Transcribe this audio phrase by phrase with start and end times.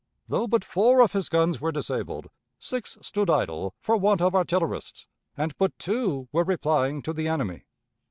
[0.27, 5.05] Though but four of his guns were disabled, six stood idle for want of artillerists,
[5.37, 7.65] and but two were replying to the enemy.